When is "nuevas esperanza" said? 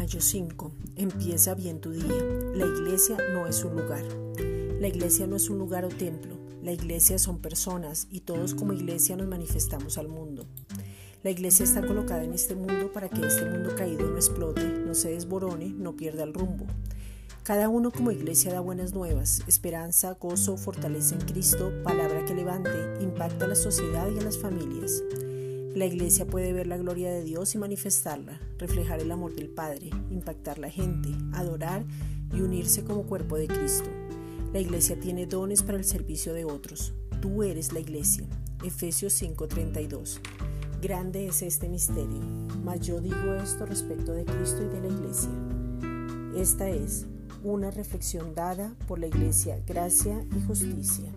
18.94-20.12